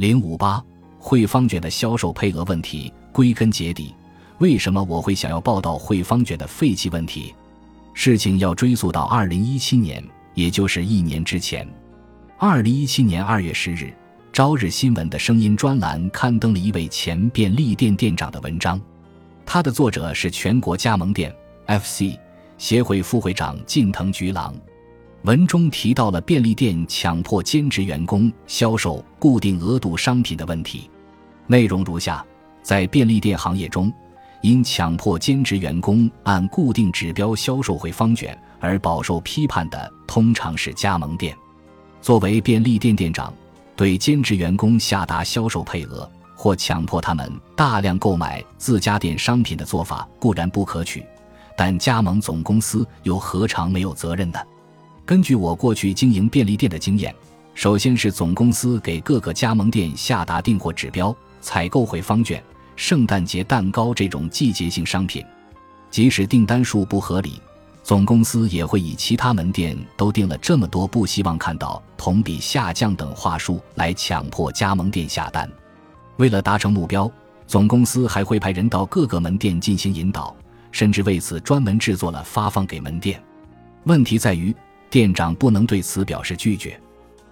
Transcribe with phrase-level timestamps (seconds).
[0.00, 0.64] 零五八
[0.98, 3.94] 汇方卷的销售配额问题，归根结底，
[4.38, 7.34] 为什么我会想要报道汇方卷的废弃问题？
[7.92, 10.02] 事情要追溯到二零一七年，
[10.32, 11.68] 也就是一年之前。
[12.38, 13.84] 二零一七年二月十日，
[14.32, 18.80] 《朝日新闻》的声音专栏刊登了一位前便利店店长的文章，
[19.44, 21.30] 他的作者是全国加盟店
[21.66, 22.18] （FC）
[22.56, 24.54] 协会副会长近藤菊郎。
[25.24, 30.90] 文中提到了便利店强迫兼职员工销售固定额度商品的问题，
[31.46, 32.24] 内容如下：
[32.62, 33.92] 在便利店行业中，
[34.40, 41.36] 因强迫兼职员工按固定指标销售回方卷而饱受批判的，通常是加盟店。
[42.00, 43.30] 作为便利店店长，
[43.76, 51.04] 对兼职员工下达销售配额或强迫他们大量购买自家店商品的做法固然不可取，
[51.58, 54.38] 但加盟总公司又何尝没有责任呢？
[55.10, 57.12] 根据我过去经营便利店的经验，
[57.52, 62.40] 首先是总公司给各个加盟店下达订货指标，采购回方卷、
[62.76, 65.26] 圣诞节蛋糕这种季节性商品，
[65.90, 67.42] 即使订单数不合理，
[67.82, 75.50] 总公司也会以其他门店都订了这么多，不希望看到同比下降等话术来强迫加盟店下单。
[76.18, 77.10] 为了达成目标，
[77.48, 80.32] 总公司还会派人到各个门店进行引导，
[80.70, 83.20] 甚至为此专门制作了发放给门店。
[83.82, 84.54] 问题在于。
[84.90, 86.78] 店长不能对此表示拒绝，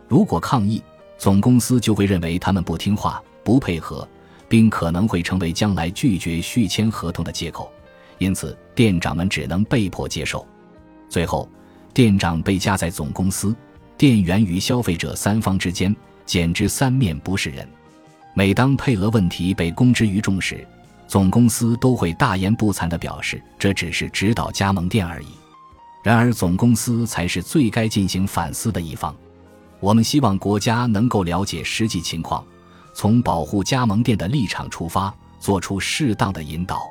[0.06, 0.81] 如果抗议，
[1.19, 4.09] 总公司就会认为他们不听话、不配合，
[4.48, 7.70] 并可能会成为将来拒绝续签合同的借口。
[8.19, 10.47] 因此，店长们只能被迫接受。
[11.09, 11.48] 最后，
[11.92, 13.55] 店长被夹在总公司、
[13.97, 17.69] 店员与消费者三方之间，简直三面不是人。
[18.34, 20.64] 每当配额问题被公之于众时，
[21.09, 25.27] 总公司都会大言不惭地表示，这只是指导加盟店而已。
[26.02, 29.14] 然而，总公司才是最该进行反思的一方。
[29.80, 32.44] 我们希望国家能够了解实际情况，
[32.94, 36.88] 从保护加盟店的立场出发，做出适当的引导。